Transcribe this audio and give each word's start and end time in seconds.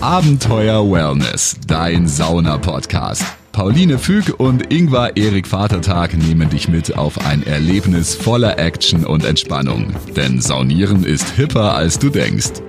Abenteuer 0.00 0.88
Wellness, 0.88 1.56
dein 1.66 2.06
Sauna-Podcast. 2.06 3.24
Pauline 3.50 3.98
Füg 3.98 4.38
und 4.38 4.72
Ingvar 4.72 5.16
Erik 5.16 5.48
Vatertag 5.48 6.16
nehmen 6.16 6.48
dich 6.48 6.68
mit 6.68 6.96
auf 6.96 7.26
ein 7.26 7.44
Erlebnis 7.44 8.14
voller 8.14 8.60
Action 8.60 9.04
und 9.04 9.24
Entspannung. 9.24 9.92
Denn 10.14 10.40
Saunieren 10.40 11.02
ist 11.02 11.30
hipper, 11.30 11.74
als 11.74 11.98
du 11.98 12.10
denkst. 12.10 12.62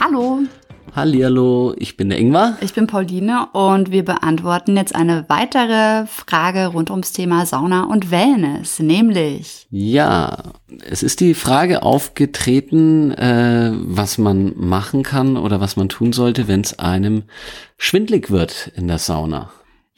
Hallo, 0.00 0.40
Hallihallo, 0.98 1.74
ich 1.76 1.96
bin 1.96 2.08
der 2.08 2.18
Ingvar. 2.18 2.58
ich 2.60 2.74
bin 2.74 2.88
Pauline 2.88 3.46
und 3.52 3.92
wir 3.92 4.04
beantworten 4.04 4.76
jetzt 4.76 4.96
eine 4.96 5.24
weitere 5.28 6.08
Frage 6.08 6.66
rund 6.66 6.90
ums 6.90 7.12
Thema 7.12 7.46
Sauna 7.46 7.84
und 7.84 8.10
Wellness, 8.10 8.80
nämlich 8.80 9.68
Ja, 9.70 10.38
es 10.90 11.04
ist 11.04 11.20
die 11.20 11.34
Frage 11.34 11.84
aufgetreten, 11.84 13.12
äh, 13.12 13.70
was 13.74 14.18
man 14.18 14.54
machen 14.56 15.04
kann 15.04 15.36
oder 15.36 15.60
was 15.60 15.76
man 15.76 15.88
tun 15.88 16.12
sollte, 16.12 16.48
wenn 16.48 16.62
es 16.62 16.80
einem 16.80 17.22
schwindlig 17.76 18.32
wird 18.32 18.72
in 18.74 18.88
der 18.88 18.98
Sauna. 18.98 19.50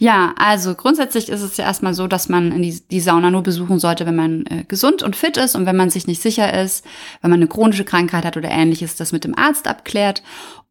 Ja, 0.03 0.33
also 0.39 0.75
grundsätzlich 0.75 1.29
ist 1.29 1.43
es 1.43 1.59
ja 1.59 1.67
erstmal 1.67 1.93
so, 1.93 2.07
dass 2.07 2.31
man 2.31 2.63
die, 2.63 2.81
die 2.91 3.01
Sauna 3.01 3.31
nur 3.31 3.43
besuchen 3.43 3.79
sollte, 3.79 4.07
wenn 4.07 4.17
man 4.17 4.47
äh, 4.47 4.65
gesund 4.67 5.03
und 5.03 5.15
fit 5.15 5.37
ist 5.37 5.55
und 5.55 5.67
wenn 5.67 5.77
man 5.77 5.91
sich 5.91 6.07
nicht 6.07 6.23
sicher 6.23 6.59
ist, 6.59 6.87
wenn 7.21 7.31
man 7.31 7.39
eine 7.39 7.49
chronische 7.49 7.85
Krankheit 7.85 8.25
hat 8.25 8.39
oder 8.39 8.51
ähnliches, 8.51 8.97
das 8.97 9.13
mit 9.13 9.25
dem 9.25 9.37
Arzt 9.37 9.69
abklärt. 9.69 10.23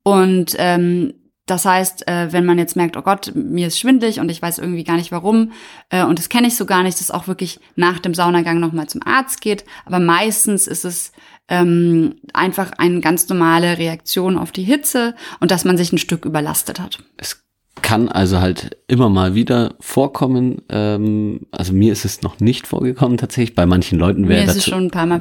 Und 0.03 0.55
ähm, 0.58 1.13
das 1.49 1.66
heißt, 1.66 2.07
äh, 2.07 2.31
wenn 2.31 2.45
man 2.45 2.59
jetzt 2.59 2.76
merkt, 2.76 2.95
oh 2.95 3.02
Gott, 3.02 3.31
mir 3.34 3.67
ist 3.67 3.80
schwindlig 3.80 4.20
und 4.20 4.30
ich 4.30 4.41
weiß 4.41 4.59
irgendwie 4.59 4.84
gar 4.84 4.98
nicht 4.98 5.12
warum 5.12 5.52
äh, 5.90 6.03
und 6.03 6.20
das 6.20 6.30
kenne 6.30 6.48
ich 6.48 6.55
so 6.55 6.66
gar 6.66 6.84
nicht, 6.84 6.99
dass 6.99 7.09
auch 7.09 7.27
wirklich 7.27 7.59
nach 7.76 7.99
dem 7.99 8.13
Saunagang 8.13 8.59
nochmal 8.59 8.88
zum 8.88 9.02
Arzt 9.04 9.41
geht. 9.41 9.66
Aber 9.85 9.99
meistens 9.99 10.67
ist 10.67 10.85
es 10.85 11.12
ähm, 11.48 12.16
einfach 12.34 12.73
eine 12.77 12.99
ganz 12.99 13.27
normale 13.30 13.80
Reaktion 13.80 14.38
auf 14.38 14.52
die 14.52 14.63
Hitze 14.63 15.16
und 15.40 15.49
dass 15.49 15.66
man 15.66 15.77
sich 15.77 15.91
ein 15.91 15.98
Stück 15.98 16.26
überlastet 16.26 16.79
hat. 16.79 17.04
Es 17.18 17.43
kann 17.90 18.07
also 18.07 18.40
halt 18.40 18.77
immer 18.87 19.09
mal 19.09 19.34
wieder 19.34 19.73
vorkommen. 19.79 20.62
Ähm, 20.70 21.48
also 21.49 21.73
mir 21.73 21.91
ist 21.91 22.05
es 22.05 22.21
noch 22.21 22.40
nicht 22.40 22.68
vorgekommen 22.68 23.18
tatsächlich. 23.18 23.55
Bei 23.55 23.65
manchen 23.65 23.98
Leuten, 23.98 24.29
es 24.41 24.57
dazu, 24.57 24.70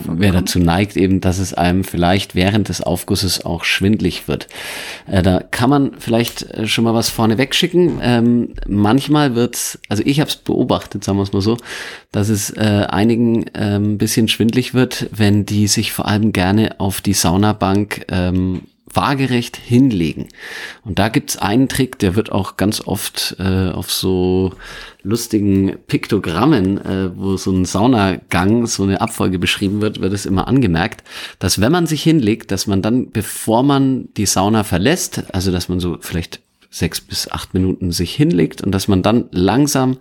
wer 0.06 0.32
dazu 0.32 0.58
neigt, 0.58 0.98
eben, 0.98 1.22
dass 1.22 1.38
es 1.38 1.54
einem 1.54 1.82
vielleicht 1.82 2.34
während 2.34 2.68
des 2.68 2.82
Aufgusses 2.82 3.42
auch 3.42 3.64
schwindlig 3.64 4.28
wird. 4.28 4.48
Äh, 5.06 5.22
da 5.22 5.40
kann 5.40 5.70
man 5.70 5.92
vielleicht 5.98 6.42
äh, 6.42 6.66
schon 6.66 6.84
mal 6.84 6.92
was 6.92 7.08
vorne 7.08 7.38
wegschicken. 7.38 8.00
Ähm, 8.02 8.52
manchmal 8.66 9.34
wird's, 9.34 9.78
also 9.88 10.02
ich 10.04 10.20
habe 10.20 10.28
es 10.28 10.36
beobachtet, 10.36 11.04
sagen 11.04 11.16
wir 11.16 11.22
es 11.22 11.32
mal 11.32 11.40
so, 11.40 11.56
dass 12.12 12.28
es 12.28 12.50
äh, 12.50 12.84
einigen 12.86 13.46
ähm, 13.54 13.94
ein 13.94 13.98
bisschen 13.98 14.28
schwindlig 14.28 14.74
wird, 14.74 15.08
wenn 15.10 15.46
die 15.46 15.68
sich 15.68 15.92
vor 15.92 16.06
allem 16.06 16.32
gerne 16.32 16.78
auf 16.80 17.00
die 17.00 17.14
Saunabank 17.14 18.04
ähm, 18.10 18.60
waagerecht 18.92 19.56
hinlegen. 19.56 20.28
Und 20.84 20.98
da 20.98 21.08
gibt's 21.08 21.36
einen 21.36 21.68
Trick, 21.68 21.98
der 21.98 22.16
wird 22.16 22.32
auch 22.32 22.56
ganz 22.56 22.80
oft 22.86 23.36
äh, 23.38 23.70
auf 23.70 23.90
so 23.90 24.52
lustigen 25.02 25.76
Piktogrammen, 25.86 26.78
äh, 26.84 27.16
wo 27.16 27.36
so 27.36 27.50
ein 27.50 27.64
Saunagang, 27.64 28.66
so 28.66 28.82
eine 28.82 29.00
Abfolge 29.00 29.38
beschrieben 29.38 29.80
wird, 29.80 30.00
wird 30.00 30.12
es 30.12 30.26
immer 30.26 30.48
angemerkt, 30.48 31.04
dass 31.38 31.60
wenn 31.60 31.72
man 31.72 31.86
sich 31.86 32.02
hinlegt, 32.02 32.50
dass 32.50 32.66
man 32.66 32.82
dann, 32.82 33.10
bevor 33.10 33.62
man 33.62 34.08
die 34.16 34.26
Sauna 34.26 34.64
verlässt, 34.64 35.22
also 35.32 35.52
dass 35.52 35.68
man 35.68 35.80
so 35.80 35.98
vielleicht 36.00 36.40
sechs 36.70 37.00
bis 37.00 37.30
acht 37.30 37.54
Minuten 37.54 37.92
sich 37.92 38.14
hinlegt 38.14 38.62
und 38.62 38.72
dass 38.72 38.88
man 38.88 39.02
dann 39.02 39.26
langsam 39.30 39.98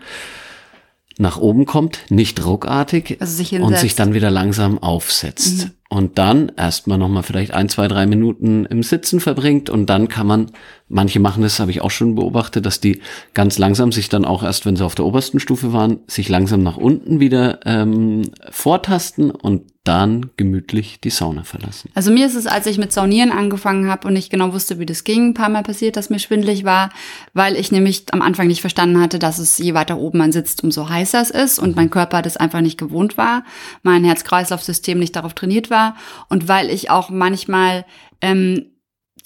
nach 1.17 1.37
oben 1.37 1.65
kommt, 1.65 1.99
nicht 2.09 2.45
ruckartig 2.45 3.17
Also 3.19 3.37
sich 3.37 3.53
und 3.53 3.77
sich 3.77 3.95
dann 3.95 4.13
wieder 4.13 4.29
langsam 4.29 4.77
aufsetzt. 4.77 5.69
Und 5.89 6.17
dann 6.17 6.51
erstmal 6.57 6.97
nochmal 6.97 7.23
vielleicht 7.23 7.53
ein, 7.53 7.69
zwei, 7.69 7.87
drei 7.87 8.05
Minuten 8.05 8.65
im 8.65 8.83
Sitzen 8.83 9.21
verbringt 9.21 9.69
und 9.69 9.85
dann 9.85 10.09
kann 10.09 10.27
man, 10.27 10.51
manche 10.89 11.19
machen 11.19 11.43
das, 11.43 11.59
habe 11.59 11.71
ich 11.71 11.81
auch 11.81 11.91
schon 11.91 12.15
beobachtet, 12.15 12.65
dass 12.65 12.79
die 12.79 13.01
ganz 13.33 13.57
langsam 13.57 13.91
sich 13.91 14.09
dann 14.09 14.25
auch 14.25 14.43
erst, 14.43 14.65
wenn 14.65 14.75
sie 14.75 14.85
auf 14.85 14.95
der 14.95 15.05
obersten 15.05 15.39
Stufe 15.39 15.73
waren, 15.73 15.99
sich 16.07 16.29
langsam 16.29 16.63
nach 16.63 16.77
unten 16.77 17.19
wieder 17.19 17.59
ähm, 17.65 18.23
vortasten 18.51 19.31
und 19.31 19.63
dann 19.83 20.31
gemütlich 20.35 20.99
die 20.99 21.09
Sauna 21.09 21.43
verlassen. 21.43 21.89
Also 21.93 22.11
mir 22.11 22.25
ist 22.25 22.35
es, 22.35 22.45
als 22.45 22.67
ich 22.67 22.77
mit 22.77 22.91
Saunieren 22.91 23.31
angefangen 23.31 23.89
habe 23.89 24.07
und 24.07 24.13
nicht 24.13 24.29
genau 24.29 24.51
wusste, 24.51 24.79
wie 24.79 24.85
das 24.85 25.05
ging, 25.05 25.29
ein 25.29 25.33
paar 25.33 25.47
Mal 25.47 25.63
passiert, 25.63 25.95
dass 25.95 26.09
mir 26.09 26.19
schwindelig 26.19 26.65
war, 26.65 26.89
weil 27.33 27.55
ich 27.55 27.71
nämlich 27.71 28.05
am 28.11 28.21
Anfang 28.21 28.47
nicht 28.47 28.59
verstanden 28.59 28.99
hatte, 28.99 29.17
dass 29.17 29.39
es 29.39 29.57
je 29.57 29.73
weiter 29.73 29.97
oben 29.97 30.17
man 30.17 30.33
sitzt, 30.33 30.63
umso 30.63 30.89
heißer 30.89 31.21
es 31.21 31.31
ist 31.31 31.57
und 31.57 31.77
mein 31.77 31.89
Körper 31.89 32.21
das 32.21 32.35
einfach 32.35 32.59
nicht 32.59 32.77
gewohnt 32.77 33.17
war, 33.17 33.43
mein 33.81 34.03
Herz-Kreislauf-System 34.03 34.99
nicht 34.99 35.15
darauf 35.15 35.33
trainiert 35.33 35.69
war 35.69 35.95
und 36.27 36.49
weil 36.49 36.69
ich 36.69 36.89
auch 36.89 37.09
manchmal 37.09 37.85
ähm, 38.19 38.65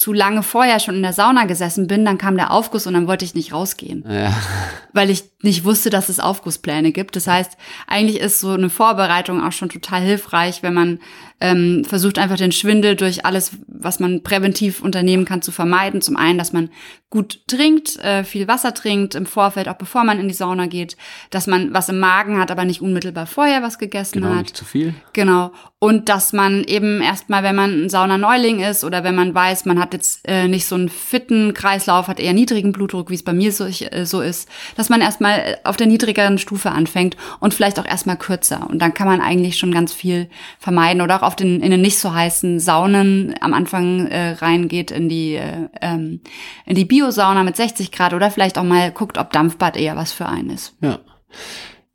zu 0.02 0.14
lange 0.14 0.42
vorher 0.42 0.80
schon 0.80 0.96
in 0.96 1.04
der 1.04 1.14
Sauna 1.14 1.46
gesessen 1.46 1.86
bin, 1.86 2.04
dann 2.04 2.18
kam 2.18 2.36
der 2.36 2.50
Aufguss 2.50 2.88
und 2.88 2.96
dann 2.96 3.06
wollte 3.06 3.24
ich 3.24 3.36
nicht 3.36 3.54
rausgehen 3.54 4.04
Ja, 4.10 4.36
weil 4.94 5.12
ich 5.12 5.26
nicht 5.44 5.64
wusste, 5.64 5.92
dass 5.92 6.10
es 6.10 6.20
Aufgusspläne 6.20 6.92
gibt. 6.92 7.16
Das 7.16 7.28
heißt, 7.28 7.56
eigentlich 7.86 8.20
ist 8.20 8.40
so 8.40 8.50
eine 8.50 8.72
Vorbereitung 8.72 9.44
auch 9.44 9.52
schon 9.52 9.70
total 9.70 10.02
hilfreich, 10.02 10.64
wenn 10.64 10.74
man 10.74 11.00
ähm, 11.40 11.84
versucht 11.84 12.20
einfach 12.20 12.38
den 12.38 12.52
Schwindel 12.52 12.96
durch 12.96 13.26
alles, 13.26 13.52
was 13.68 14.00
man 14.00 14.22
präventiv 14.22 14.82
unternehmen 14.82 15.26
kann, 15.26 15.42
zu 15.42 15.52
vermeiden. 15.52 16.02
Zum 16.02 16.16
einen, 16.16 16.38
dass 16.38 16.54
man 16.54 16.70
gut 17.10 17.42
trinkt, 17.48 17.98
äh, 17.98 18.24
viel 18.24 18.48
Wasser 18.48 18.74
trinkt 18.74 19.16
im 19.16 19.26
Vorfeld, 19.26 19.68
auch 19.68 19.76
bevor 19.76 20.04
man 20.04 20.20
in 20.20 20.28
die 20.28 20.34
Sauna 20.34 20.68
geht, 20.68 20.96
dass 21.32 21.48
man 21.48 21.74
was 21.74 21.90
im 21.90 22.00
Magen 22.00 22.40
hat, 22.40 22.52
aber 22.52 22.64
nicht 22.64 22.82
unmittelbar 22.82 23.26
vorher 23.26 23.64
was 23.64 23.80
gegessen 23.80 24.22
genau, 24.22 24.36
hat. 24.36 24.44
nicht 24.44 24.58
zu 24.58 24.66
viel. 24.66 24.94
Genau. 25.14 25.52
Und 25.80 26.10
dass 26.10 26.32
man 26.32 26.64
eben 26.64 27.02
erstmal, 27.02 27.42
wenn 27.42 27.56
man 27.56 27.86
ein 27.86 27.90
Saunaneuling 27.90 28.62
ist 28.62 28.84
oder 28.84 29.04
wenn 29.04 29.16
man 29.16 29.34
weiß, 29.34 29.66
man 29.66 29.80
hat 29.80 29.91
jetzt 29.94 30.28
äh, 30.28 30.48
nicht 30.48 30.66
so 30.66 30.76
einen 30.76 30.90
fitten 30.90 31.54
Kreislauf, 31.54 32.08
hat 32.08 32.20
eher 32.20 32.34
niedrigen 32.34 32.72
Blutdruck, 32.72 33.10
wie 33.10 33.16
es 33.16 33.24
bei 33.24 33.34
mir 33.34 33.52
so, 33.52 33.66
äh, 33.66 34.06
so 34.06 34.22
ist, 34.22 34.50
dass 34.76 34.90
man 34.90 35.02
erstmal 35.02 35.40
äh, 35.40 35.58
auf 35.64 35.78
der 35.78 35.88
niedrigeren 35.88 36.38
Stufe 36.38 36.72
anfängt 36.72 37.18
und 37.40 37.54
vielleicht 37.54 37.80
auch 37.80 37.86
erstmal 37.86 38.18
kürzer. 38.18 38.68
Und 38.70 38.80
dann 38.80 38.94
kann 38.94 39.08
man 39.08 39.22
eigentlich 39.22 39.58
schon 39.58 39.72
ganz 39.72 39.94
viel 39.94 40.30
vermeiden 40.60 41.02
oder 41.02 41.18
auch 41.18 41.24
auf 41.24 41.36
den, 41.36 41.62
in 41.62 41.72
den 41.72 41.82
nicht 41.82 42.00
so 42.00 42.14
heißen 42.14 42.60
Saunen 42.60 43.36
am 43.42 43.54
Anfang 43.54 44.08
äh, 44.08 44.32
reingeht 44.32 44.92
in 44.92 45.10
die, 45.10 45.36
äh, 45.36 45.68
ähm, 45.82 46.22
die 46.68 46.86
Biosauna 46.86 47.44
mit 47.44 47.56
60 47.56 47.92
Grad 47.92 48.14
oder 48.14 48.32
vielleicht 48.32 48.58
auch 48.58 48.64
mal 48.64 48.92
guckt, 48.92 49.18
ob 49.18 49.32
Dampfbad 49.32 49.78
eher 49.78 49.96
was 49.96 50.12
für 50.12 50.28
einen 50.28 50.50
ist. 50.50 50.76
Ja. 50.82 51.00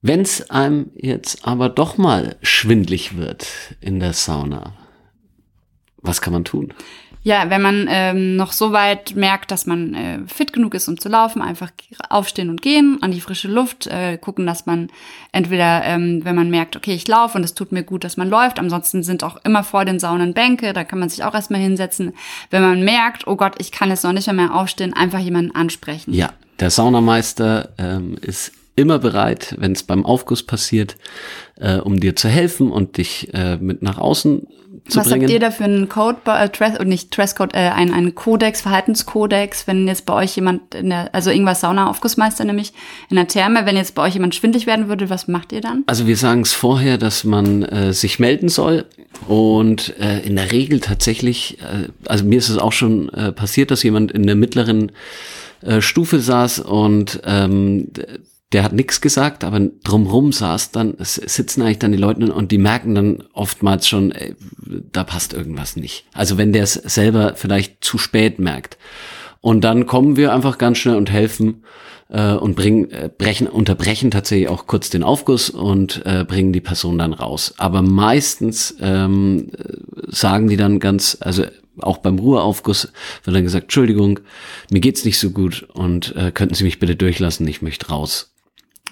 Wenn 0.03 0.21
es 0.21 0.51
einem 0.51 0.91
jetzt 0.95 1.47
aber 1.47 1.69
doch 1.69 1.99
mal 1.99 2.37
schwindlig 2.43 3.17
wird 3.17 3.49
in 3.81 3.99
der 3.99 4.13
Sauna, 4.13 4.75
was 5.97 6.21
kann 6.21 6.33
man 6.33 6.45
tun? 6.45 6.73
Ja, 7.27 7.51
wenn 7.51 7.61
man 7.61 7.89
ähm, 7.91 8.37
noch 8.37 8.53
so 8.53 8.71
weit 8.71 9.17
merkt, 9.17 9.51
dass 9.51 9.67
man 9.67 9.95
äh, 9.95 10.21
fit 10.29 10.53
genug 10.53 10.75
ist, 10.75 10.87
um 10.87 10.97
zu 10.97 11.09
laufen, 11.09 11.43
einfach 11.43 11.73
aufstehen 12.09 12.51
und 12.51 12.63
gehen 12.63 12.99
an 13.01 13.11
die 13.11 13.21
frische 13.21 13.49
Luft, 13.49 13.89
äh, 13.89 14.17
gucken, 14.17 14.47
dass 14.47 14.65
man 14.65 14.91
entweder, 15.33 15.83
ähm, 15.83 16.25
wenn 16.25 16.37
man 16.37 16.51
merkt, 16.51 16.77
okay, 16.77 16.95
ich 16.95 17.09
laufe 17.09 17.37
und 17.37 17.43
es 17.43 17.53
tut 17.53 17.73
mir 17.73 17.83
gut, 17.83 18.05
dass 18.05 18.17
man 18.17 18.31
läuft, 18.31 18.61
ansonsten 18.61 19.03
sind 19.03 19.25
auch 19.25 19.39
immer 19.45 19.65
vor 19.65 19.85
den 19.85 19.99
Saunen 19.99 20.35
Bänke, 20.35 20.73
da 20.73 20.85
kann 20.85 21.01
man 21.01 21.09
sich 21.09 21.25
auch 21.25 21.35
erstmal 21.35 21.61
hinsetzen. 21.61 22.13
Wenn 22.51 22.63
man 22.63 22.85
merkt, 22.85 23.27
oh 23.27 23.35
Gott, 23.35 23.57
ich 23.59 23.73
kann 23.73 23.91
jetzt 23.91 24.05
noch 24.05 24.13
nicht 24.13 24.33
mehr 24.33 24.55
aufstehen, 24.55 24.93
einfach 24.93 25.19
jemanden 25.19 25.53
ansprechen. 25.53 26.15
Ja, 26.15 26.33
der 26.61 26.71
Saunameister 26.71 27.71
ähm, 27.77 28.17
ist 28.21 28.53
immer 28.77 29.01
bereit, 29.01 29.57
wenn 29.59 29.73
es 29.73 29.83
beim 29.83 30.07
Aufguss 30.07 30.45
passiert, 30.45 30.97
äh, 31.59 31.79
um 31.79 31.99
dir 31.99 32.15
zu 32.15 32.29
helfen 32.29 32.71
und 32.71 32.99
dich 32.99 33.35
äh, 33.35 33.57
mit 33.57 33.83
nach 33.83 33.99
außen 33.99 34.47
zu 34.89 34.99
Was 34.99 35.09
bringen. 35.09 35.23
habt 35.23 35.33
ihr 35.33 35.41
da 35.41 35.51
für 35.51 35.65
einen 35.65 35.89
Code, 35.89 36.19
äh, 36.27 36.49
Dress, 36.49 36.79
und 36.79 36.89
nicht 36.89 37.17
Dresscode, 37.17 37.55
äh, 37.55 37.71
einen, 37.71 37.93
einen 37.93 38.15
Kodex, 38.15 38.61
Verhaltenskodex, 38.61 39.67
wenn 39.67 39.87
jetzt 39.87 40.07
bei 40.07 40.15
euch 40.15 40.37
jemand 40.37 40.75
in 40.75 40.91
der, 40.91 41.15
also 41.15 41.31
irgendwas 41.31 41.61
Sauna-Aufgussmeister 41.61 42.45
nämlich 42.45 42.73
in 43.11 43.17
der 43.17 43.27
Therme, 43.27 43.67
wenn 43.67 43.77
jetzt 43.77 43.95
bei 43.95 44.03
euch 44.03 44.15
jemand 44.15 44.35
schwindlig 44.35 44.67
werden 44.67 44.89
würde, 44.89 45.11
was 45.11 45.29
macht 45.29 45.53
ihr 45.53 45.61
dann? 45.61 45.85
Also 45.87 46.07
wir 46.07 46.17
sagen 46.17 46.43
es 46.43 46.53
vorher, 46.53 46.99
dass 46.99 47.25
man 47.25 47.63
äh, 47.65 47.93
sich 47.93 48.19
melden 48.19 48.49
soll 48.49 48.87
und 49.29 49.99
äh, 49.99 50.21
in 50.21 50.37
der 50.37 50.53
Regel 50.53 50.81
tatsächlich, 50.81 51.59
äh, 51.60 51.89
also 52.07 52.25
mir 52.25 52.39
ist 52.39 52.49
es 52.49 52.59
auch 52.59 52.72
schon 52.72 53.09
äh, 53.10 53.33
passiert, 53.33 53.71
dass 53.71 53.83
jemand 53.83 54.13
in 54.13 54.27
der 54.27 54.37
mittleren 54.37 54.93
äh, 55.63 55.81
Stufe 55.81 56.21
saß 56.21 56.60
und 56.60 57.21
ähm, 57.25 57.89
der 58.53 58.63
hat 58.63 58.72
nichts 58.72 59.01
gesagt, 59.01 59.43
aber 59.43 59.60
drumrum 59.83 60.33
saß 60.33 60.71
dann, 60.71 60.95
sitzen 61.01 61.63
eigentlich 61.63 61.81
dann 61.81 61.93
die 61.93 61.98
Leute 61.98 62.33
und 62.33 62.53
die 62.53 62.59
merken 62.59 62.95
dann 62.95 63.25
oftmals 63.33 63.89
schon, 63.89 64.13
ey, 64.13 64.37
da 64.93 65.03
passt 65.03 65.33
irgendwas 65.33 65.77
nicht. 65.77 66.04
Also 66.13 66.39
wenn 66.39 66.53
der 66.53 66.63
es 66.63 66.75
selber 66.75 67.34
vielleicht 67.34 67.83
zu 67.83 67.98
spät 67.98 68.39
merkt. 68.39 68.78
Und 69.41 69.63
dann 69.63 69.87
kommen 69.87 70.16
wir 70.16 70.33
einfach 70.33 70.59
ganz 70.59 70.78
schnell 70.78 70.97
und 70.97 71.10
helfen 71.10 71.65
äh, 72.09 72.33
und 72.33 72.54
bringen, 72.54 72.91
äh, 72.91 73.10
brechen, 73.16 73.48
unterbrechen 73.48 74.10
tatsächlich 74.10 74.48
auch 74.48 74.66
kurz 74.66 74.91
den 74.91 75.03
Aufguss 75.03 75.51
und 75.51 76.03
äh, 76.07 76.25
bringen 76.25 76.53
die 76.53 76.60
Person 76.60 76.98
dann 76.98 77.13
raus. 77.13 77.54
Aber 77.59 77.83
meistens 77.83 78.77
ähm, 78.81 79.51
äh, 79.57 79.72
sagen 80.09 80.48
die 80.48 80.57
dann 80.57 80.78
ganz, 80.78 81.19
also 81.21 81.45
auch 81.81 81.98
beim 81.98 82.19
Ruheaufguss 82.19 82.93
wird 83.25 83.37
dann 83.37 83.45
gesagt, 83.45 83.65
Entschuldigung, 83.65 84.21
mir 84.71 84.81
geht's 84.81 85.04
nicht 85.04 85.19
so 85.19 85.31
gut 85.31 85.66
und 85.75 86.15
äh, 86.16 86.31
könnten 86.33 86.54
Sie 86.54 86.65
mich 86.65 86.78
bitte 86.78 86.97
durchlassen, 86.97 87.47
ich 87.47 87.60
möchte 87.60 87.89
raus. 87.89 88.35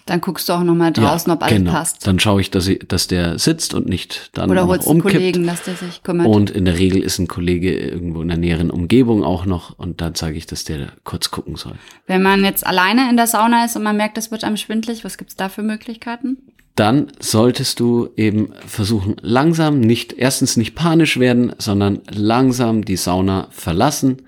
Dann 0.07 0.21
guckst 0.21 0.49
du 0.49 0.53
auch 0.53 0.63
nochmal 0.63 0.93
draußen, 0.93 1.33
ob 1.33 1.43
alles 1.43 1.57
genau. 1.57 1.71
passt. 1.71 2.07
Dann 2.07 2.21
schaue 2.21 2.43
ich, 2.43 2.51
dass, 2.51 2.67
ich, 2.67 2.81
dass 2.87 3.07
der 3.07 3.39
sitzt 3.39 3.73
und 3.73 3.89
nicht 3.89 4.31
dann 4.35 4.51
Oder 4.51 4.63
noch 4.63 4.69
holst 4.69 4.87
du 4.87 4.91
einen 4.91 5.01
umkippt. 5.01 5.17
Kollegen, 5.17 5.47
dass 5.47 5.63
der 5.63 5.77
sich 5.77 6.03
kümmert. 6.03 6.27
Und 6.27 6.51
in 6.51 6.67
der 6.67 6.79
Regel 6.79 7.03
ist 7.03 7.19
ein 7.19 7.27
Kollege 7.27 7.75
irgendwo 7.75 8.21
in 8.21 8.29
der 8.29 8.37
näheren 8.37 8.71
Umgebung 8.71 9.25
auch 9.25 9.47
noch 9.47 9.79
und 9.79 10.03
dann 10.03 10.15
sage 10.15 10.37
ich, 10.37 10.47
dass 10.47 10.65
der 10.65 10.93
kurz 11.05 11.31
gucken 11.31 11.57
soll. 11.57 11.75
Wenn 12.07 12.23
man 12.23 12.45
jetzt 12.45 12.67
alleine 12.67 13.09
in 13.09 13.17
der 13.17 13.27
Sauna 13.27 13.65
ist 13.65 13.77
und 13.77 13.83
man 13.83 13.97
merkt, 13.97 14.19
es 14.19 14.31
wird 14.31 14.45
einem 14.45 14.59
schwindlig, 14.59 15.05
was 15.05 15.17
gibt's 15.17 15.37
da 15.37 15.49
für 15.49 15.63
Möglichkeiten? 15.63 16.37
Dann 16.77 17.07
solltest 17.21 17.81
du 17.81 18.09
eben 18.17 18.53
versuchen, 18.67 19.17
langsam 19.23 19.81
nicht, 19.81 20.13
erstens 20.13 20.57
nicht 20.57 20.75
panisch 20.75 21.19
werden, 21.19 21.55
sondern 21.59 22.01
langsam 22.11 22.85
die 22.85 22.97
Sauna 22.97 23.47
verlassen 23.51 24.23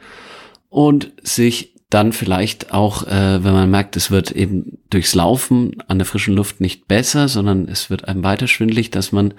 und 0.70 1.12
sich 1.22 1.74
dann 1.90 2.12
vielleicht 2.12 2.72
auch, 2.72 3.06
äh, 3.06 3.44
wenn 3.44 3.52
man 3.52 3.70
merkt, 3.70 3.96
es 3.96 4.10
wird 4.10 4.30
eben 4.30 4.75
durchs 4.90 5.14
Laufen 5.14 5.76
an 5.88 5.98
der 5.98 6.06
frischen 6.06 6.34
Luft 6.34 6.60
nicht 6.60 6.88
besser, 6.88 7.28
sondern 7.28 7.68
es 7.68 7.90
wird 7.90 8.06
einem 8.06 8.24
weiter 8.24 8.46
schwindlig, 8.46 8.90
dass 8.90 9.12
man 9.12 9.34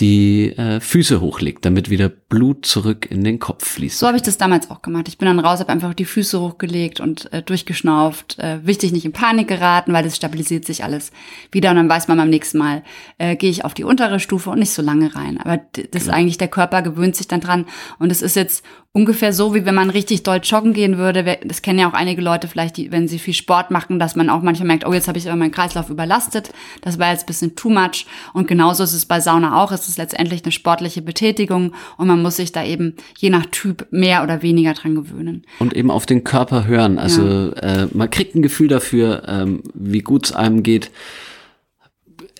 die 0.00 0.50
äh, 0.56 0.80
Füße 0.80 1.20
hochlegt, 1.20 1.64
damit 1.64 1.88
wieder 1.88 2.08
Blut 2.08 2.66
zurück 2.66 3.06
in 3.08 3.22
den 3.22 3.38
Kopf 3.38 3.64
fließt. 3.64 3.98
So 3.98 4.08
habe 4.08 4.16
ich 4.16 4.24
das 4.24 4.36
damals 4.36 4.68
auch 4.68 4.82
gemacht. 4.82 5.06
Ich 5.06 5.18
bin 5.18 5.26
dann 5.26 5.38
raus, 5.38 5.60
habe 5.60 5.70
einfach 5.70 5.94
die 5.94 6.04
Füße 6.04 6.40
hochgelegt 6.40 6.98
und 6.98 7.32
äh, 7.32 7.42
durchgeschnauft. 7.42 8.38
Äh, 8.40 8.66
wichtig, 8.66 8.90
nicht 8.90 9.04
in 9.04 9.12
Panik 9.12 9.46
geraten, 9.46 9.92
weil 9.92 10.02
das 10.02 10.16
stabilisiert 10.16 10.64
sich 10.64 10.82
alles 10.82 11.12
wieder 11.52 11.70
und 11.70 11.76
dann 11.76 11.88
weiß 11.88 12.08
man 12.08 12.18
beim 12.18 12.30
nächsten 12.30 12.58
Mal, 12.58 12.82
äh, 13.18 13.36
gehe 13.36 13.50
ich 13.50 13.64
auf 13.64 13.72
die 13.72 13.84
untere 13.84 14.18
Stufe 14.18 14.50
und 14.50 14.58
nicht 14.58 14.72
so 14.72 14.82
lange 14.82 15.14
rein. 15.14 15.38
Aber 15.40 15.58
das 15.58 16.02
ist 16.02 16.10
eigentlich, 16.10 16.38
der 16.38 16.48
Körper 16.48 16.82
gewöhnt 16.82 17.14
sich 17.14 17.28
dann 17.28 17.40
dran 17.40 17.66
und 18.00 18.10
es 18.10 18.20
ist 18.20 18.34
jetzt 18.34 18.64
ungefähr 18.94 19.32
so, 19.32 19.54
wie 19.54 19.64
wenn 19.66 19.74
man 19.74 19.90
richtig 19.90 20.22
doll 20.22 20.40
joggen 20.42 20.72
gehen 20.72 20.98
würde. 20.98 21.38
Das 21.44 21.62
kennen 21.62 21.80
ja 21.80 21.88
auch 21.88 21.94
einige 21.94 22.22
Leute 22.22 22.46
vielleicht, 22.46 22.76
die, 22.76 22.92
wenn 22.92 23.08
sie 23.08 23.18
viel 23.18 23.34
Sport 23.34 23.72
machen, 23.72 23.98
dass 23.98 24.14
man 24.14 24.30
auch 24.30 24.40
manchmal 24.40 24.68
merkt, 24.68 24.86
oh, 24.86 24.92
jetzt 24.92 25.08
habe 25.08 25.18
ich 25.18 25.26
aber 25.28 25.36
meinen 25.36 25.50
Kreislauf 25.50 25.90
überlastet. 25.90 26.52
Das 26.80 26.98
war 27.00 27.10
jetzt 27.10 27.24
ein 27.24 27.26
bisschen 27.26 27.56
too 27.56 27.70
much. 27.70 28.06
Und 28.32 28.46
genauso 28.46 28.84
ist 28.84 28.92
es 28.92 29.04
bei 29.04 29.18
Sauna 29.18 29.60
auch. 29.60 29.72
Es 29.72 29.83
ist 29.88 29.98
letztendlich 29.98 30.44
eine 30.44 30.52
sportliche 30.52 31.02
Betätigung 31.02 31.74
und 31.96 32.06
man 32.06 32.22
muss 32.22 32.36
sich 32.36 32.52
da 32.52 32.64
eben 32.64 32.96
je 33.18 33.30
nach 33.30 33.46
Typ 33.46 33.86
mehr 33.90 34.22
oder 34.22 34.42
weniger 34.42 34.74
dran 34.74 34.94
gewöhnen. 34.94 35.46
und 35.58 35.74
eben 35.74 35.90
auf 35.90 36.06
den 36.06 36.24
Körper 36.24 36.66
hören. 36.66 36.98
Also 36.98 37.52
äh, 37.52 37.88
man 37.92 38.10
kriegt 38.10 38.34
ein 38.34 38.42
Gefühl 38.42 38.68
dafür, 38.68 39.22
ähm, 39.26 39.62
wie 39.74 40.00
gut 40.00 40.26
es 40.26 40.32
einem 40.32 40.62
geht. 40.62 40.90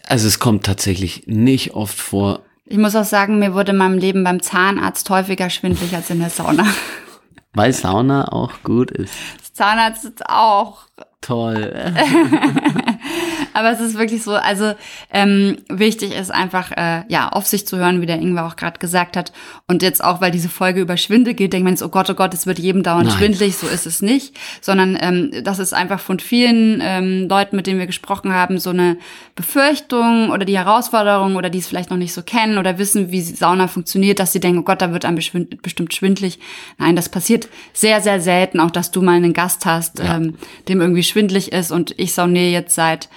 Also 0.07 0.27
es 0.27 0.39
kommt 0.39 0.65
tatsächlich 0.65 1.27
nicht 1.27 1.75
oft 1.75 1.99
vor. 1.99 2.41
Ich 2.67 2.79
muss 2.79 2.97
auch 2.97 3.05
sagen, 3.05 3.39
mir 3.39 3.55
wurde 3.55 3.73
in 3.73 3.79
meinem 3.79 3.99
Leben 3.99 4.25
beim 4.25 4.43
Zahnarzt 4.43 5.09
häufiger 5.11 5.51
schwindelig 5.51 5.95
als 5.95 6.11
in 6.11 6.21
der 6.21 6.31
Sauna. 6.31 6.67
Weil 7.53 7.73
Sauna 7.73 8.33
auch 8.33 8.63
gut 8.65 8.91
ist. 8.91 9.15
Das 9.39 9.53
Zahnarzt 9.53 10.05
ist 10.05 10.27
auch 10.27 10.89
Toll. 11.25 11.73
Aber 13.55 13.71
es 13.71 13.81
ist 13.81 13.97
wirklich 13.97 14.23
so, 14.23 14.33
also 14.33 14.75
ähm, 15.13 15.59
wichtig 15.69 16.13
ist 16.15 16.31
einfach, 16.31 16.73
äh, 16.73 17.05
ja, 17.09 17.29
auf 17.29 17.47
sich 17.47 17.67
zu 17.67 17.77
hören, 17.77 18.01
wie 18.01 18.07
der 18.07 18.19
Ingwer 18.19 18.47
auch 18.47 18.57
gerade 18.57 18.81
gesagt 18.81 19.17
hat. 19.17 19.33
Und 19.69 19.83
jetzt 19.83 20.03
auch, 20.03 20.21
weil 20.21 20.33
diese 20.33 20.49
Folge 20.49 20.81
über 20.81 20.97
Schwindel 20.97 21.35
geht, 21.35 21.53
denkt 21.53 21.65
man 21.65 21.75
jetzt, 21.75 21.83
oh 21.83 21.89
Gott, 21.89 22.11
oh 22.11 22.15
Gott, 22.15 22.35
es 22.35 22.47
wird 22.47 22.59
jedem 22.59 22.83
dauernd 22.83 23.07
Nein. 23.07 23.17
schwindelig. 23.17 23.57
So 23.57 23.69
ist 23.69 23.87
es 23.87 24.03
nicht. 24.03 24.37
Sondern 24.61 24.99
ähm, 25.01 25.31
das 25.45 25.61
ist 25.61 25.73
einfach 25.73 26.01
von 26.01 26.19
vielen 26.19 26.81
ähm, 26.83 27.29
Leuten, 27.29 27.55
mit 27.55 27.69
denen 27.69 27.79
wir 27.79 27.87
gesprochen 27.87 28.33
haben, 28.33 28.59
so 28.59 28.71
eine 28.71 28.99
Befürchtung 29.37 30.31
oder 30.31 30.45
die 30.45 30.59
Herausforderung 30.59 31.37
oder 31.37 31.49
die 31.49 31.59
es 31.59 31.69
vielleicht 31.69 31.91
noch 31.91 31.97
nicht 31.97 32.13
so 32.13 32.23
kennen 32.23 32.59
oder 32.59 32.77
wissen, 32.79 33.13
wie 33.13 33.23
Sauna 33.23 33.69
funktioniert, 33.69 34.19
dass 34.19 34.33
sie 34.33 34.41
denken, 34.41 34.59
oh 34.59 34.65
Gott, 34.65 34.83
da 34.83 34.93
wird 34.93 35.05
einem 35.05 35.17
bestimmt 35.63 35.95
schwindlig. 35.95 36.41
Nein, 36.79 36.97
das 36.97 37.09
passiert 37.09 37.49
sehr, 37.73 38.01
sehr 38.01 38.21
selten. 38.21 38.59
Auch, 38.59 38.73
dass 38.73 38.91
du 38.91 39.01
mal 39.01 39.13
einen 39.13 39.33
Gast 39.33 39.65
hast, 39.65 40.01
ähm, 40.01 40.35
dem 40.69 40.81
irgendwie 40.81 41.05
schwindlig 41.05 41.53
ist. 41.53 41.71
Und 41.71 41.95
ich 41.99 42.15
sauniere 42.15 42.51
jetzt 42.51 42.75
seit 42.75 43.09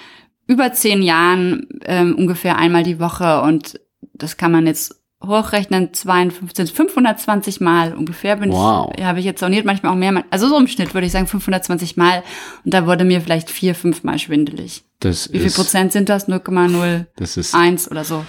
über 0.47 0.73
zehn 0.73 1.01
Jahren 1.01 1.67
ähm, 1.85 2.15
ungefähr 2.15 2.57
einmal 2.57 2.83
die 2.83 2.99
Woche 2.99 3.41
und 3.41 3.79
das 4.13 4.37
kann 4.37 4.51
man 4.51 4.65
jetzt 4.65 4.95
hochrechnen, 5.23 5.93
52, 5.93 6.73
520 6.73 7.59
Mal 7.59 7.93
ungefähr 7.93 8.35
bin 8.37 8.51
Wow. 8.51 8.91
ich, 8.95 9.03
habe 9.03 9.19
ich 9.19 9.25
jetzt 9.25 9.39
sauniert, 9.39 9.65
manchmal 9.65 9.91
auch 9.91 9.97
mehr, 9.97 10.23
also 10.29 10.47
so 10.47 10.57
im 10.57 10.67
Schnitt 10.67 10.93
würde 10.93 11.07
ich 11.07 11.11
sagen 11.11 11.27
520 11.27 11.97
Mal 11.97 12.23
und 12.63 12.73
da 12.73 12.85
wurde 12.85 13.03
mir 13.03 13.21
vielleicht 13.21 13.49
vier, 13.49 13.73
fünf 13.75 14.03
Mal 14.03 14.19
schwindelig. 14.19 14.83
Das 14.99 15.31
Wie 15.33 15.39
viel 15.39 15.47
ist, 15.47 15.55
Prozent 15.55 15.91
sind 15.91 16.09
das? 16.09 16.27
0,01 16.29 17.05
das 17.15 17.37
ist 17.37 17.55
oder 17.91 18.03
so. 18.03 18.25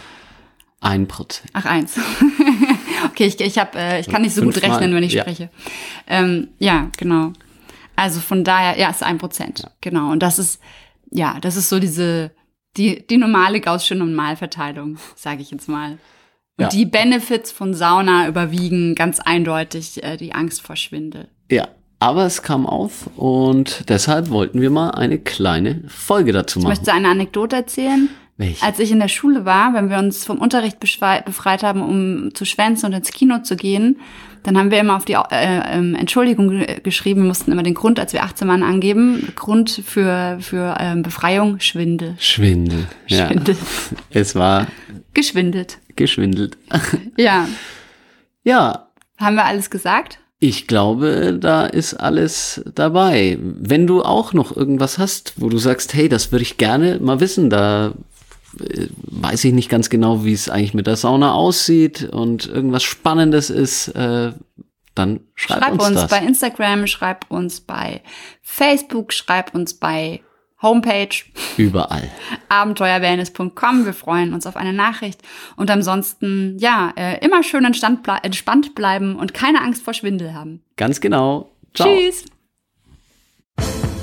ein 0.81 1.07
Prozent. 1.07 1.51
Ach, 1.53 1.67
eins. 1.67 1.99
okay, 3.07 3.27
ich, 3.27 3.41
ich, 3.41 3.59
hab, 3.59 3.75
äh, 3.77 4.01
ich 4.01 4.09
kann 4.09 4.23
nicht 4.23 4.35
so 4.35 4.43
gut 4.43 4.55
Fünfmal, 4.55 4.79
rechnen, 4.79 4.95
wenn 4.95 5.03
ich 5.03 5.13
ja. 5.13 5.23
spreche. 5.23 5.51
Ähm, 6.07 6.49
ja, 6.59 6.91
genau. 6.97 7.33
Also 7.97 8.21
von 8.21 8.45
daher, 8.45 8.79
ja, 8.79 8.89
ist 8.91 9.03
ein 9.03 9.19
Prozent. 9.19 9.65
Genau. 9.81 10.11
Und 10.11 10.23
das 10.23 10.39
ist, 10.39 10.61
ja, 11.11 11.39
das 11.41 11.57
ist 11.57 11.69
so 11.69 11.79
diese, 11.79 12.31
die, 12.77 13.07
die 13.07 13.17
normale 13.19 13.61
Gaußsche 13.61 13.95
Normalverteilung, 13.95 14.99
sage 15.17 15.43
ich 15.43 15.51
jetzt 15.51 15.69
mal. 15.69 15.93
Und 16.57 16.65
Ja. 16.65 16.69
die 16.69 16.87
Benefits 16.87 17.53
von 17.53 17.73
Sauna 17.75 18.27
überwiegen 18.29 18.95
ganz 18.95 19.21
eindeutig 19.21 20.03
äh, 20.03 20.17
die 20.17 20.35
Angst 20.35 20.61
vor 20.63 20.77
Schwindel. 20.77 21.29
Ja, 21.51 21.69
aber 22.01 22.27
es 22.27 22.43
kam 22.43 22.67
auf 22.67 23.09
und 23.17 23.89
deshalb 23.89 24.31
wollten 24.31 24.61
wir 24.61 24.71
mal 24.71 24.91
eine 24.91 25.19
kleine 25.19 25.83
Folge 25.89 26.33
dazu 26.33 26.59
Ich 26.59 26.65
machen. 26.65 26.77
möchte 26.77 26.93
eine 26.93 27.09
Anekdote 27.09 27.57
erzählen. 27.57 28.09
Welche? 28.39 28.65
Als 28.65 28.79
ich 28.79 28.91
in 28.91 29.01
der 29.01 29.09
Schule 29.09 29.45
war, 29.45 29.75
wenn 29.75 29.91
wir 29.91 29.99
uns 29.99 30.25
vom 30.25 30.39
Unterricht 30.39 30.79
befreit 30.81 31.63
haben, 31.63 31.83
um 31.83 32.35
zu 32.35 32.45
schwänzen 32.47 32.87
und 32.87 32.93
ins 32.95 33.11
Kino 33.13 33.41
zu 33.43 33.57
gehen, 33.57 33.99
dann 34.45 34.57
haben 34.57 34.71
wir 34.71 34.79
immer 34.79 34.97
auf 34.97 35.05
die 35.05 35.15
äh, 35.15 35.19
ähm, 35.33 35.95
Entschuldigung 35.97 36.49
ge- 36.51 36.81
geschrieben, 36.81 37.23
wir 37.23 37.27
mussten 37.29 37.51
immer 37.51 37.65
den 37.65 37.75
Grund, 37.75 37.99
als 37.99 38.13
wir 38.13 38.23
18 38.23 38.47
waren, 38.49 38.63
angeben. 38.63 39.33
Grund 39.35 39.69
für, 39.85 40.39
für 40.41 40.77
ähm, 40.79 41.03
Befreiung, 41.03 41.59
Schwindel. 41.61 42.15
Schwindel. 42.19 42.87
Ja. 43.09 43.27
Schwindel. 43.27 43.57
Es 44.11 44.35
war 44.37 44.69
Geschwindelt. 45.13 45.79
geschwindelt. 45.97 46.57
Ja. 47.19 47.49
ja, 48.45 48.89
Haben 49.19 49.35
wir 49.37 49.45
alles 49.45 49.69
gesagt? 49.71 50.21
Ich 50.39 50.69
glaube, 50.69 51.37
da 51.41 51.67
ist 51.67 51.95
alles 51.95 52.63
dabei. 52.77 53.37
Wenn 53.41 53.89
du 53.89 54.03
auch 54.05 54.33
noch 54.33 54.57
irgendwas 54.57 54.97
hast, 54.99 55.33
wo 55.37 55.49
du 55.49 55.59
sagst, 55.59 55.95
hey, 55.95 56.09
das 56.09 56.31
würde 56.31 56.45
ich 56.45 56.57
gerne 56.59 57.01
mal 57.01 57.19
wissen, 57.19 57.51
da 57.51 57.93
weiß 58.59 59.45
ich 59.45 59.53
nicht 59.53 59.69
ganz 59.69 59.91
genau, 59.91 60.25
wie 60.25 60.33
es 60.33 60.49
eigentlich 60.49 60.75
mit 60.75 60.87
der 60.87 60.97
Sauna 60.97 61.33
aussieht 61.33 62.05
und 62.05 62.47
irgendwas 62.47 62.83
Spannendes 62.83 63.51
ist, 63.51 63.89
äh, 63.89 64.33
dann 64.95 65.21
schreib, 65.35 65.63
Schreib 65.63 65.73
uns, 65.73 65.87
uns, 65.87 65.95
das. 65.95 66.11
bei 66.11 66.19
Instagram, 66.19 66.87
schreib 66.87 67.31
uns 67.31 67.61
bei 67.61 68.03
Facebook, 68.43 69.13
schreib 69.13 69.55
uns 69.55 69.75
bei 69.75 70.21
Homepage 70.61 71.09
Überall. 71.57 72.11
abenteuerwellness.com. 72.49 73.85
Wir 73.85 73.93
freuen 73.93 74.35
uns 74.35 74.45
auf 74.45 74.57
eine 74.57 74.73
Nachricht. 74.73 75.23
Und 75.57 75.71
ansonsten, 75.71 76.59
ja, 76.59 76.93
äh, 76.97 77.25
immer 77.25 77.45
schön 77.45 77.65
entspannt 77.65 78.75
bleiben 78.75 79.17
und 79.17 79.35
keine 79.35 79.61
Angst 79.61 79.85
vor 79.85 79.95
Schwindel 79.95 80.35
haben. 80.35 80.63
Ganz 80.77 81.01
genau. 81.01 81.51
Ciao. 81.75 81.89
Tschüss! 81.89 82.25